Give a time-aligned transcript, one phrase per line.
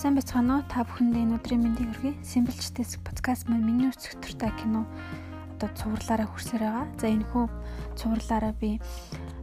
[0.00, 0.64] Сайн бацгаана уу?
[0.64, 2.24] Та бүхэндээ энэ өдрийн мэндийг хүргэе.
[2.24, 4.88] Симплчтэйс подкаст маань миний өсөлтөртэй кино
[5.60, 6.86] одоо цувралаараа хүрсээр байгаа.
[6.96, 7.44] За энэ хүү
[8.00, 8.80] цувралаараа би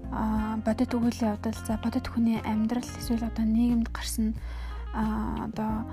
[0.09, 4.33] а бодит өгөөлийн явдал за бодит хүний амьдрал эсвэл одоо нийгэмд гарсан
[4.97, 5.85] а одоо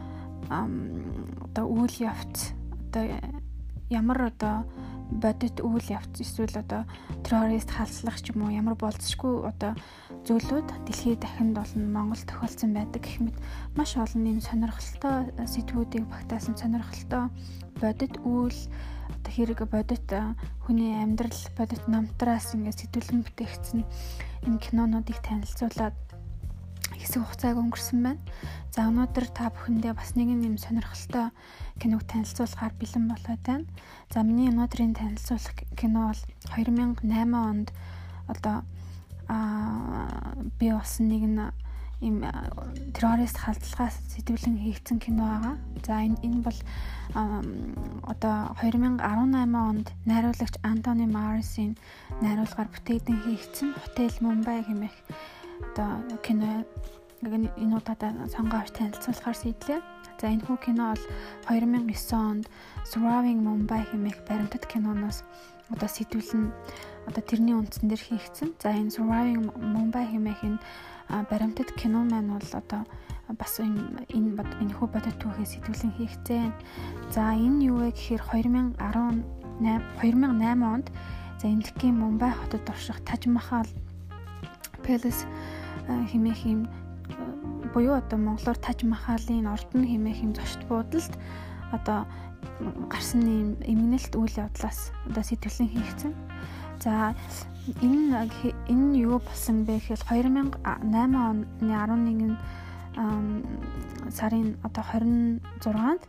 [0.48, 2.56] одоо үйл явц
[2.88, 3.20] одоо
[3.92, 4.64] ямар одоо
[5.14, 6.82] бодит үйл явц эсвэл одоо
[7.22, 9.72] террорист халслах ч юм уу ямар болцсохгүй одоо
[10.26, 13.36] зүйлүүд дэлхийд дахинд болон Монгол тохиолдсон байдаг гэх мэт
[13.78, 17.30] маш олон юм сонирхолтой сэтгүүдийг багтаасан сонирхолтой
[17.78, 18.58] бодит үйл
[19.14, 20.08] одоо хэрэг бодит
[20.66, 23.80] хүний амьдрал бодит намтраас ингээд сэтгүүлэн бүтээгдсэн
[24.50, 25.96] энэ кинонуудыг танилцуулаад
[27.04, 28.24] хэсэг хугацааг өнгөрсөн байна.
[28.72, 31.28] За өнөөдөр та бүхэндээ бас нэгэн юм сонирхолтой
[31.76, 33.68] киног танилцуулахаар бэлэн болоод байна.
[34.08, 36.22] За миний өнөөдрийн танилцуулах кино бол
[36.56, 37.04] 2008
[37.36, 37.68] онд
[38.32, 38.64] одоо
[39.28, 41.52] аа би болсон нэгэн
[42.00, 42.20] им
[42.92, 45.56] террорист халдлагаас сэтгэлэн хийгдсэн кино байгаа.
[45.86, 46.58] За энэ энэ бол
[48.02, 49.00] одоо 2018
[49.54, 51.76] онд найруулагч Антони Марсийн
[52.20, 54.96] найруулгаар бүтээгдэн хийгдсэн Хотел Мумбай хэмээх
[55.72, 56.64] одоо кино
[57.32, 57.96] энэ удаа
[58.28, 59.80] сонгоо авч танилцуулахаар сэтлээ.
[60.20, 61.04] За энэ хүү кино бол
[61.48, 62.46] 2009 онд
[62.84, 65.24] Surviving Mumbai хэмээх баримтат киноноос
[65.72, 66.52] одоо сэтгүүлэн
[67.08, 68.54] одоо тэрний үндсэн дээр хийгдсэн.
[68.60, 70.60] За энэ Surviving Mumbai хэмээх энэ
[71.30, 72.82] баримтат кино маань бол одоо
[73.32, 76.52] бас энэ энэ хүү бодит түүхээс сэтгүүлэн хийгдсэн.
[77.10, 78.22] За энэ юу вэ гэхээр
[78.78, 80.90] 2018 2008 онд
[81.40, 83.68] за Индикийн Мумбай хотод орших Таж Махал
[84.84, 85.24] Palace
[85.86, 86.68] хэмээх юм
[87.74, 91.12] буюу одоо монголоор Таж Махалын ордон хэмээх юм зочд буудалд
[91.72, 92.06] одоо
[92.92, 96.12] гарсан юм эмгэнэлт үйл явдлаас одоо сэтгүүлэн хийгдсэн.
[96.78, 97.14] За
[97.82, 98.30] энэ
[98.70, 102.38] энэ юу болсон бэ гэхээр 2008 оны 11
[104.10, 106.02] сарын одоо 26-нд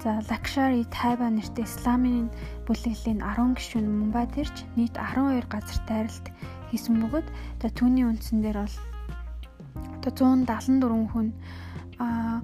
[0.00, 2.32] За Lakshari Taiba нэртэй исламын
[2.64, 6.26] бүлэглэлийн 10 гишүүн Мумбайд ирж нийт 12 газар тайралт
[6.72, 7.28] хийсэн бөгөөд
[7.76, 8.76] түүний үндсэн дээр бол
[10.00, 11.28] одоо 174 хүн
[12.00, 12.40] а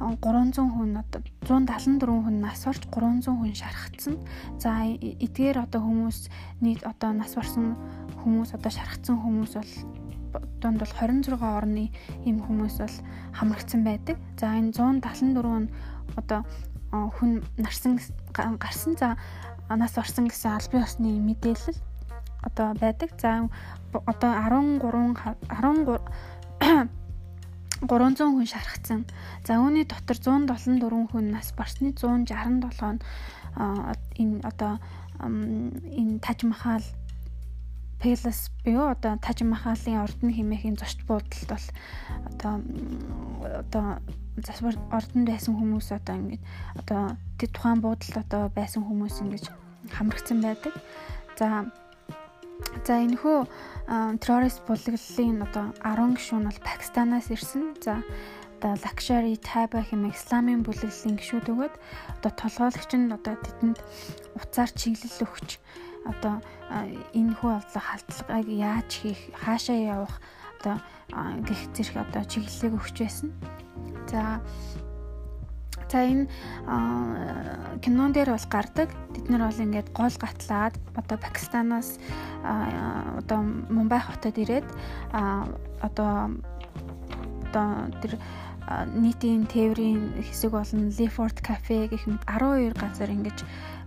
[0.00, 4.16] 300 хүн одоо 174 хүн нас орж 300 хүн шархагдсан.
[4.56, 6.28] За эдгээр одоо хүмүүс
[6.60, 7.76] нийт одоо нас барсан
[8.24, 9.72] хүмүүс одоо шархагдсан хүмүүс бол
[10.60, 11.92] донд бол 26 орны
[12.24, 12.96] ийм хүмүүс бол
[13.36, 14.16] хамрагдсан байдаг.
[14.40, 15.68] За энэ 174 нь
[16.16, 16.48] одоо
[16.92, 18.00] хүн нарсан
[18.32, 19.16] гарсан за
[19.68, 21.76] нас орсон гэсэн аль бие усны мэдээлэл
[22.40, 23.10] одоо байдаг.
[23.20, 23.48] За
[23.92, 26.00] одоо 13 13
[27.80, 29.08] 300 хүн шархсан.
[29.46, 33.00] За үүний дотор 174 хүн нас барсны 167 нь
[34.20, 34.78] энэ одоо
[35.18, 36.84] энэ Таж Махал
[38.00, 41.66] Пэлас буюу одоо Таж Махалын ордон хэмээхийн зочд буудалд бол
[42.28, 42.54] одоо
[43.60, 43.86] одоо
[44.40, 46.40] засвар ордонд байсан хүмүүс одоо ингэж
[46.80, 47.02] одоо
[47.36, 49.44] тэд тухайн буудалд одоо байсан хүмүүс ингэж
[49.92, 50.72] хамрагдсан байдаг.
[51.36, 51.68] За
[52.86, 53.38] За энэхүү
[54.22, 57.76] террорист бүлэглэлийн одоо 10 гишүүн бол Пакистанаас ирсэн.
[57.80, 58.00] За
[58.60, 61.74] одоо Lakshari Taiba хэмээх исламын бүлэглэлийн гишүүд өгөөд
[62.20, 63.78] одоо толгойлогч нь одоо тэдэнд
[64.36, 65.56] уцаар чиглэл өгч
[66.04, 66.44] одоо
[67.16, 70.20] энэхүү авдлага халтлагыг яаж хийх, хаашаа явах
[70.60, 70.76] одоо
[71.48, 73.28] гих зэрэг одоо чиглэлийг өгч байсан.
[74.12, 74.44] За
[75.90, 76.30] За энэ
[77.82, 78.88] кинон дээр бол гардаг.
[79.14, 81.98] Тэд нар бол ингээд гол гатлаад одоо Пакистанаас
[82.44, 84.66] одоо Мумбай хотод ирээд
[85.82, 86.38] одоо
[87.50, 88.22] одоо тэр
[88.94, 93.38] нийтийн тээврийн хэсэг болон Lefort Cafe гэх мэт 12 газар ингэж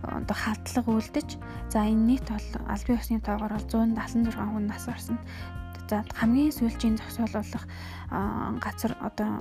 [0.03, 1.29] одоо халдлага үлдэж
[1.71, 5.15] за энэ нийт бол аль бие усны тоогоор бол 176 хүн нас орсон.
[5.87, 7.63] За хамгийн сүүлийн зогсоол болох
[8.59, 9.39] газар одоо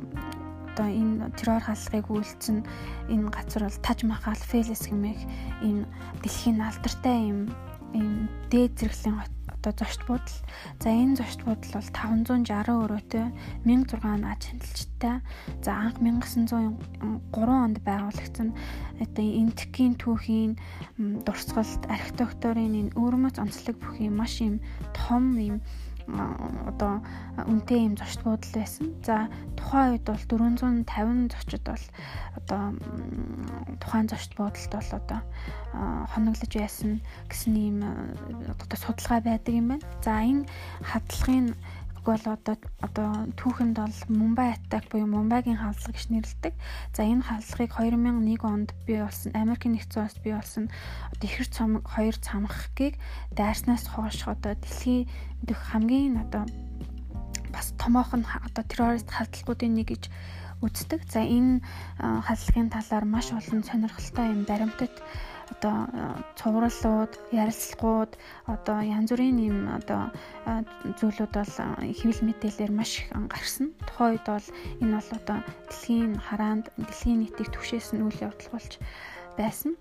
[0.72, 2.64] одоо энэ террор халахыг үйлцэн
[3.12, 5.20] энэ газар бол Таж Махал Фэлес хэмээх
[5.60, 5.84] энэ
[6.24, 7.52] дэлхийн алдартай юм
[7.92, 9.20] ийм дээд зэрэглэлийн
[9.52, 10.38] одоо зочд буудал.
[10.80, 13.26] За энэ зочд буудал бол 560 өрөөтэй
[13.68, 15.16] 1600 аж хяналттай.
[15.62, 16.80] За анх 1903
[17.36, 18.56] онд байгуулагдсан
[18.96, 20.52] одоо энтхийн түүхийн
[21.22, 24.58] дурсгалт архитектурын энэ өвөрмөц онцлог бүхий маш юм
[24.96, 25.60] том юм
[26.06, 27.02] одоо
[27.46, 28.94] үнэтэй юм зочд буудал байсан.
[29.06, 31.84] За тухайн үед бол 450 зочид бол
[32.38, 32.62] одоо
[33.80, 35.20] тухайн зочд буудалд бол одоо
[36.12, 37.00] хоноглож байсан
[37.30, 37.78] гэсэн ийм
[38.50, 39.86] одоо судалгаа байдаг юм байна.
[40.04, 40.46] За энэ
[40.82, 41.54] хадлагын
[42.02, 46.54] бол одоо одоо түүхэнд бол Мумбай атак буюу Мумбайгийн халдлага гэж нэрлэдэг.
[46.90, 50.66] За энэ халдлагыг 2001 онд бий болсон Америк нэгдсэн улсад бий болсон
[51.14, 52.98] одоо ихэр цом хоёр цамхгийг
[53.30, 55.06] дайрснаас хойш одоо дэлхийн
[55.46, 56.44] хамгийн одоо
[57.54, 60.10] бас томоохон одоо террорист халдлагуудын нэг гэж
[60.62, 61.06] үздэг.
[61.10, 61.62] За энэ
[61.98, 64.94] халдлагын талаар маш олон сонирхолтой юм баримтат
[65.52, 65.76] одоо
[66.40, 68.12] цувралууд, ярилцлагууд,
[68.48, 70.10] одоо янз бүрийн юм одоо
[70.98, 71.54] зүйлүүд бол
[71.98, 73.76] хэвлэл мэдээлэлээр маш их гарсан.
[73.86, 74.48] Тухайн үед бол
[74.80, 75.38] энэ бол одоо
[75.68, 78.72] дэлхийн хараанд дэлхийн нийтийг түгшээсэн үйл явдал болж
[79.38, 79.76] байсан.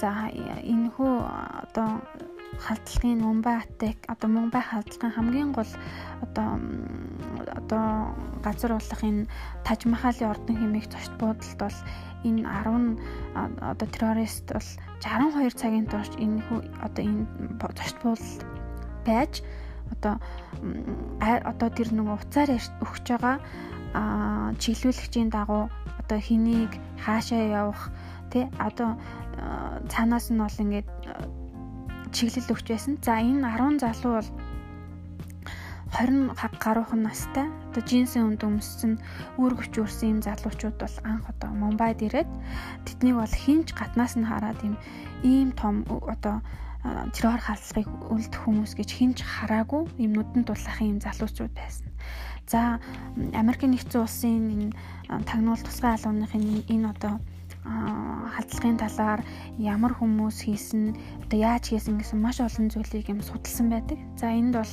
[0.00, 1.14] За энэ хүү
[1.64, 2.00] одоо
[2.60, 5.70] халдлагын Мумбай атак одоо Мумбай халдлагын хамгийн гол
[6.22, 6.48] одоо
[7.58, 8.14] одоо
[8.44, 9.26] газар болох энэ
[9.64, 11.78] Таж Махалын ордон хэмээх зочд буудалд бол
[12.24, 12.98] энэ 10
[13.60, 14.68] одоо террорист бол
[15.00, 16.42] 62 цагийн турш энэ
[16.82, 17.26] одоо энэ
[17.60, 18.40] зочд буудалд
[19.06, 19.42] байж
[19.92, 20.14] одоо
[21.20, 23.36] одоо тэр нөгөө уцаар өгч байгаа
[24.58, 25.68] чиглүүлэгчийн дагуу
[26.00, 26.72] одоо хэнийг
[27.04, 27.92] хаашаа явах
[28.32, 28.96] тий одоо
[29.92, 30.88] цаанаас нь бол ингээд
[32.14, 32.94] чиглэл өгч байсан.
[33.02, 34.30] За энэ 10 залуу бол
[35.98, 39.02] 20 гаруйхан настай одоо джинсийн үнд өмссөн
[39.38, 42.30] үүргэвч үрсэн юм залуучууд бол анх одоо Мумбайд ирээд
[42.86, 44.74] тэднийг бол хинч гаднаас нь хараад юм
[45.22, 46.42] ийм том одоо
[47.14, 51.86] террор халдлагыг үлдэх хүмүүс гэж хинч хараагүй юм нүдэн дулаахын юм залуучууд байсан.
[52.46, 52.78] За
[53.32, 54.70] Америкийн нэгдсэн улсын энэ
[55.24, 57.22] тагнуул тусгай алууныхын энэ одоо
[57.64, 59.20] халдлагын талаар
[59.56, 60.92] ямар хүмүүс хийсэн
[61.24, 63.98] одоо яаж хийсэн гэсэн маш олон зүйлийг юм судалсан байдаг.
[64.20, 64.72] За энд бол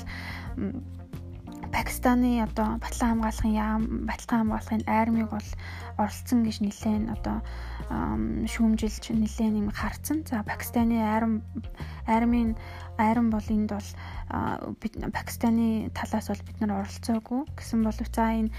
[1.72, 5.50] Пакистаны одоо батлан хамгаалахын яам баталгаа хамгаалахын армиг бол
[5.96, 7.38] оролцсон гэж нэлээд одоо
[8.52, 10.28] шүүмжилж нэлээд юм харцсан.
[10.28, 11.40] За Пакистаны арми
[12.08, 12.60] армийн
[13.08, 13.90] арим бол энд бол
[15.18, 18.54] Пакистаны талаас бол бид нар оролцоогүй гэсэн боловч за энэ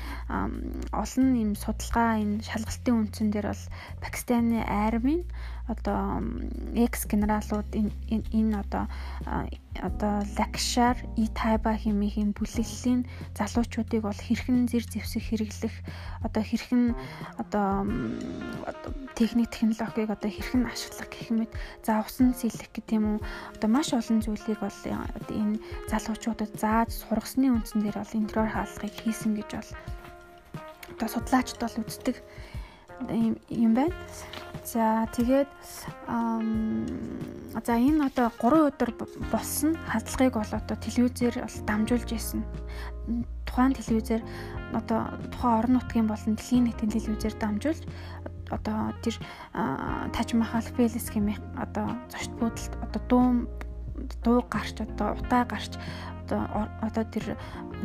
[0.92, 3.64] олон юм судалгаа энэ шалгалтын үндсэн дээр бол
[4.02, 5.22] Пакистаны армийн
[5.70, 6.20] одоо
[6.74, 7.92] экс генералууд энэ
[8.34, 8.84] энэ одоо
[9.80, 13.06] одоо Лакшар, Итайба хэмээх юм бүлэглэлийн
[13.38, 15.74] залуучуудыг бол хэрхэн зэр зэвсэх хэрэглэх
[16.26, 16.92] одоо хэрхэн
[17.40, 17.88] одоо
[19.16, 21.52] техник технологиг одоо хэрхэн ашиглах гэх мэт
[21.86, 23.20] за усан сэлэх гэдэг юм уу?
[23.56, 25.60] Одоо маш олон зүйлийг бол энэ
[25.92, 29.70] залуучуудад зааж сургасны үндсэн дээр бол интерьер хаалгыг хийсэн гэж бол
[30.96, 32.16] одоо судлаачд бол үздэг
[33.52, 33.92] юм байна.
[34.64, 35.50] За тэгээд
[37.66, 38.90] за энэ одоо 3 өдөр
[39.28, 42.40] болсон хадлагыг бол одоо телевизээр бол дамжуулж исэн.
[43.44, 44.22] Тухайн телевизээр
[44.72, 47.82] одоо тухайн орон нутгийн болон дэлхийн нийтийн телевизээр дамжуулж
[48.52, 49.16] одоо тэр
[50.12, 53.26] Таж Махал Пелес гэмэх одоо зочд буудалд одоо дуу
[54.24, 55.72] дуу гарч одоо утаа гарч
[56.24, 57.36] одоо одоо тэр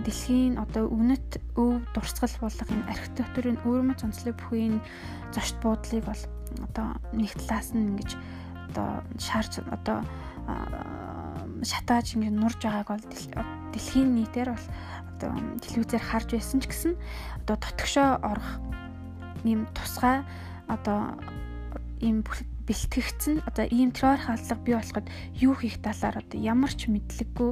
[0.06, 4.78] дэлхийн одоо үнэт өв дурсгал болох энэ архитектурын өөрмөц онцлог бүхий
[5.34, 6.24] зочд буудлыг бол
[6.64, 8.10] одоо нэг талаас нь ингэж
[8.69, 10.06] одоо шаарч одоо
[11.64, 13.06] шатааж ингэ нурж байгааг бол
[13.74, 14.68] дэлхийн нийтээр бол
[15.18, 15.31] одоо
[15.63, 16.94] телевизээр харж байсан ч гэсэн
[17.44, 18.52] одоо дотгошоо орох
[19.44, 20.22] ийм тусгай
[20.70, 21.18] одоо
[22.00, 22.24] ийм
[22.68, 25.08] бэлтгэгдсэн одоо ийм террор хаалтлага бий болоход
[25.40, 27.50] юу хийх талаар одоо ямар ч мэдлэггүй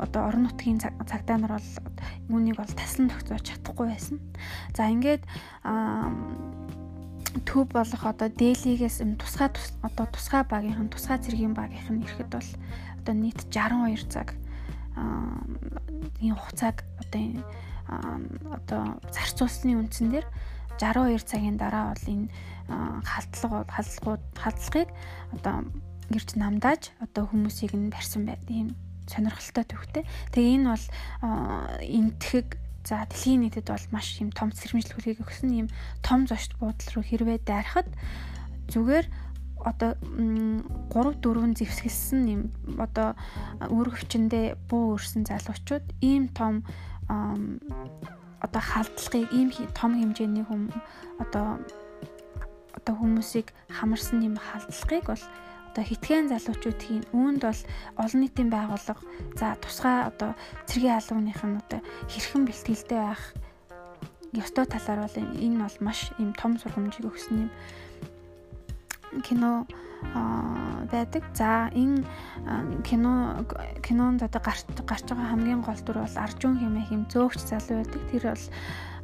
[0.00, 1.70] одоо орон нутгийн цагдаа нар бол
[2.32, 4.16] үүнийг бол таслан тогтоож чадахгүй байсан.
[4.72, 5.22] За ингээд
[7.44, 9.52] төв болох одоо дээлигээс тусгай
[9.84, 12.50] одоо тусгай багийнхан тусгай цэргийн багийнхан ирэхэд бол
[13.04, 14.34] одоо нийт 62 цаг
[16.24, 17.22] энэ хугацааг одоо
[18.50, 18.82] одоо
[19.14, 20.26] зарцуулсны үндсэн дээр
[20.80, 22.28] 62 цагийн дараа бол энэ
[23.04, 24.88] халдлага халдлагууд халдлагыг
[25.36, 25.56] одоо
[26.08, 28.72] гэрч намдааж одоо хүмүүсийг нь тарьсан байд ийм
[29.06, 30.04] сонирхолтой төвхтэй.
[30.32, 30.86] Тэгээ энэ бол
[31.84, 32.48] энтгэг
[32.86, 35.68] за дэлхийн нийтэд бол маш юм том сэрэмжлүүлгийг өгсөн юм
[36.00, 37.88] том зочд буудал руу хэрвээ дайрахад
[38.72, 39.06] зүгээр
[39.60, 42.42] одоо 3 4 зэвсгэлсэн юм
[42.80, 43.12] одоо
[43.68, 46.64] үүргэвчэндээ буу өрсөн залуучууд ийм том
[48.44, 50.72] одоо халдлагыг ийм том хэмжээний хүм
[51.22, 51.60] одоо
[52.74, 55.24] одоо хүмүүсийг хамарсан юм халдлагыг бол
[55.70, 57.60] одоо хитгэн залуучуудын үүнд бол
[58.02, 59.02] олон нийтийн байгууллага
[59.38, 60.34] за тусгай одоо
[60.66, 61.80] цэргийн албаных нь одоо
[62.10, 63.22] хэрхэн бэлтгэлтэй байх
[64.34, 67.50] ёстой талаар бол энэ бол маш юм том сургамжийг өгсөн юм
[69.26, 69.66] кино
[70.90, 71.24] байдаг.
[71.34, 72.04] За энэ
[72.84, 73.44] кино
[73.82, 78.02] кинонд одоо гарч гарч байгаа хамгийн гол дүр бол Аржун хэмээх юм зөөгч залуу байдаг.
[78.10, 78.46] Тэр бол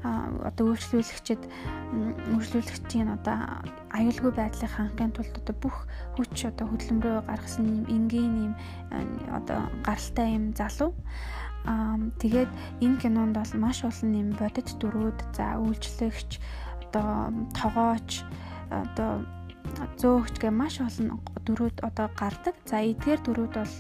[0.05, 1.43] одоо үйлчлүүлэгчд
[2.37, 5.77] үйлчлүүлэгчийн одоо аюулгүй байдлыг хангахын тулд одоо бүх
[6.15, 8.53] хүч одоо хөдөлмөрөө гаргасан юм энгийн юм
[9.33, 10.95] одоо гаралтай юм залуу
[12.23, 12.51] тэгээд
[12.85, 16.39] энэ кинонд бол маш олон юм бодит дүрүүд за үйлчлэгч
[16.87, 18.23] одоо тогооч
[18.71, 19.27] одоо
[20.01, 22.55] зөөгч гэ маш олон дөрүүд одоо гардаг.
[22.67, 23.75] За эдгээр дөрүүд бол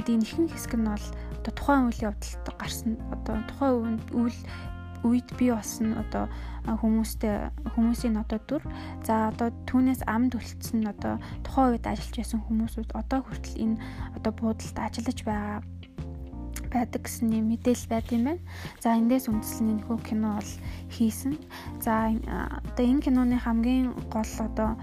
[0.00, 1.06] эдийн ихэнх хэсэг нь бол
[1.40, 4.38] одоо тухайн үйл явдалд гарсан одоо тухайн үйл
[5.06, 6.26] үед би болсон одоо
[6.66, 8.62] хүмүүстэй хүмүүсийн одоо дүр
[9.06, 13.76] за одоо түүнээс амд үлдсэн одоо тухайн үед ажиллаж байсан хүмүүсүүд одоо хүртэл энэ
[14.18, 15.62] одоо буудалд ажиллаж байгаа
[16.76, 18.44] байдаг гэсэн юм мэдээлэл байд юм байна.
[18.84, 20.52] За эндээс үндэслэн энэ хөө кино бол
[20.92, 21.40] хийсэн.
[21.80, 24.76] За одоо энэ киноны хамгийн гол одоо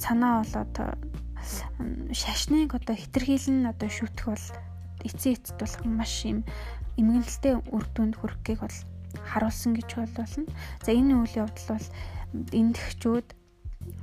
[0.00, 0.88] санаа бол одоо
[2.16, 4.46] шашныг одоо хитрхийлэн одоо шүтэх бол
[5.04, 6.40] эцээ эцэд болох маш юм
[6.96, 8.78] эмгэнэлтэй үр дүнд хүрэхийг бол
[9.28, 10.48] харуулсан гэж болно.
[10.80, 11.88] За энэ үйл явдал бол
[12.32, 13.28] эндэгчүүд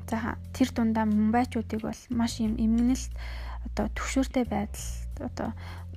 [0.09, 3.11] за тэр дундаа мумбайчуудыг бол маш юм эмгэнэлт
[3.65, 4.85] одоо төвшөртэй байдал
[5.21, 5.49] одоо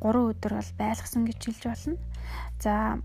[0.02, 1.96] 3 өдөр бол байлгасан гэж хэлж болно.
[2.62, 2.98] За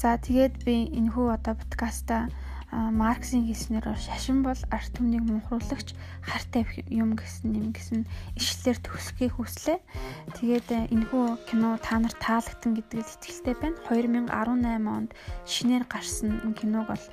[0.00, 2.30] за тэгээд би энэхүү одоо подкаста
[2.72, 5.92] Марксийн хэлснээр шашин бол арт түмнийг мунхруулагч
[6.24, 8.08] хартай юм гэсэн юм гэсэн
[8.40, 9.78] ишлэлээр төгсгөхийг хүслээ.
[10.40, 13.76] Тэгээд энэхүү кино та нарт таалагдсан гэдэг л итгэлтэй байна.
[13.92, 15.10] 2018 онд
[15.44, 17.04] шинээр гарсан энэ киног бол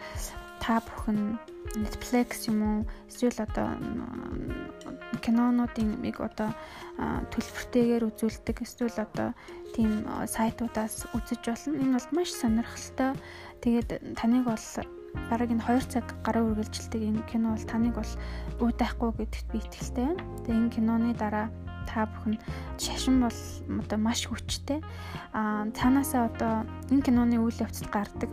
[0.59, 1.39] та бүхэн
[1.77, 3.77] Netflix юм уу эсвэл одоо
[5.21, 6.49] кинонуудын нэг одоо
[7.29, 9.35] төлбөртэйгээр үзүүлдэг эсвэл одоо
[9.75, 11.77] тийм сайтуудаас үзэж болно.
[11.77, 13.13] Энэ бол маш сонирхолтой.
[13.61, 14.65] Тэгээд таныг бол
[15.29, 18.13] бараг энэ 2 цаг гаруй үргэлжилдэг энэ кино бол таныг бол
[18.61, 20.23] уйдахгүй гэдэгт би итгэлтэй байна.
[20.45, 21.47] Тэгээ энэ киноны дараа
[21.85, 22.37] та бүхэн
[22.77, 23.39] шашин бол
[23.81, 24.81] одоо маш хүчтэй.
[25.33, 26.53] Аа цаанаасаа одоо
[26.89, 28.29] энэ киноны үйл явцад гардаг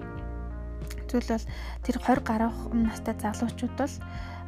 [1.11, 1.47] зүйл бол
[1.85, 3.95] тэр 20 гаруй настай залуучууд бол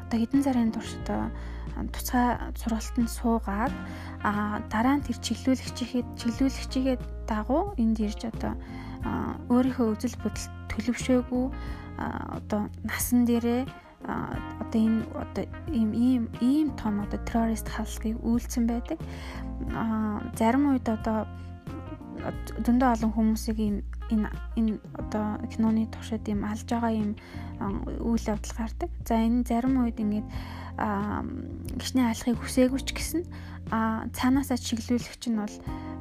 [0.09, 1.31] одоо хэдэн сарын турш одоо
[1.95, 3.75] туцаа сургалтанд суугаад
[4.73, 6.97] дараа нь тэр чиглүүлэгчийн чиглүүлэгчигээ
[7.31, 8.55] дагуу энд ирж одоо
[9.53, 11.47] өөрийнхөө үзэл бодол төлөвшөөгүй
[11.99, 13.63] одоо насан дээрээ
[14.07, 18.99] одоо энэ одоо ийм ийм ийм том одоо террорист халдлыг үйлцэн байдаг.
[20.39, 21.27] Зарим үед одоо
[22.65, 23.77] зөндөө олон хүмүүсийг ийм
[24.11, 27.13] энэ энэ одоо киноны туршид ийм алж байгаа ийм
[28.03, 28.91] үйл явдал гардаг.
[29.07, 30.29] За энэ зарим үед ингээд
[31.79, 33.23] гişний алхахыг хүсээгүй ч гэсэн
[34.15, 35.57] цаанаасаа чиглүүлэгч нь бол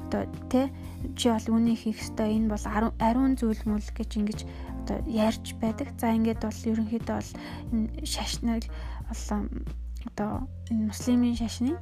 [0.08, 0.72] одоо тэ
[1.18, 2.64] чи бол үүнийг хийх ёстой энэ бол
[2.98, 4.40] ариун зүйл мүл гэж ингэж
[4.86, 5.92] одоо ярьж байдаг.
[6.00, 7.32] За ингээд бол ерөнхийдөө бол
[7.74, 8.64] энэ шашныг
[9.08, 9.22] бол
[10.08, 10.32] одоо
[10.72, 11.76] энэ муслимын шашны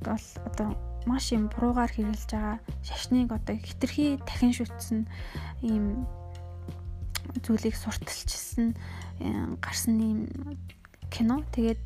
[0.00, 0.68] бол одоо
[1.06, 5.06] маш юм буруугаар хэрэгжилж байгаа шашныг одоо хитрхи дахин шүтсэн
[5.62, 6.04] ийм
[7.46, 8.74] зүйлийг сурталчилсан
[9.22, 9.28] э,
[9.62, 10.20] гарсан ийм
[11.10, 11.42] кино.
[11.54, 11.84] Тэгээд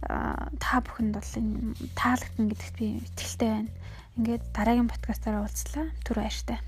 [0.00, 3.70] та бүхэнд бол энэ таалагдана гэдэгт би итгэлтэй байна.
[4.16, 5.92] Ингээд дараагийн подкастаараа уулзлаа.
[6.06, 6.58] Түр баяртай.